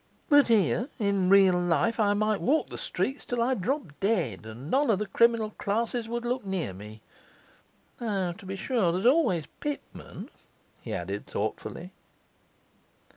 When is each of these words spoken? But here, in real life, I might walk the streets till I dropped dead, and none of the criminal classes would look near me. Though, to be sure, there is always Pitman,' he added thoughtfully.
But 0.29 0.47
here, 0.47 0.89
in 0.97 1.29
real 1.29 1.59
life, 1.61 1.99
I 1.99 2.15
might 2.15 2.41
walk 2.41 2.71
the 2.71 2.77
streets 2.79 3.23
till 3.23 3.39
I 3.39 3.53
dropped 3.53 3.99
dead, 3.99 4.47
and 4.47 4.71
none 4.71 4.89
of 4.89 4.97
the 4.97 5.05
criminal 5.05 5.51
classes 5.59 6.09
would 6.09 6.25
look 6.25 6.43
near 6.43 6.73
me. 6.73 7.01
Though, 7.99 8.31
to 8.33 8.45
be 8.47 8.55
sure, 8.55 8.91
there 8.91 9.01
is 9.01 9.05
always 9.05 9.43
Pitman,' 9.59 10.29
he 10.81 10.91
added 10.91 11.27
thoughtfully. 11.27 11.91